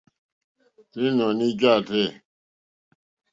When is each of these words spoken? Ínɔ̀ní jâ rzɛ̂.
Ínɔ̀ní 1.05 1.47
jâ 1.59 1.73
rzɛ̂. 1.85 2.07